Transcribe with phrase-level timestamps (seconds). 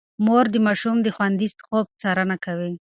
[0.25, 2.73] مور د ماشوم د خوندي خوب څارنه کوي.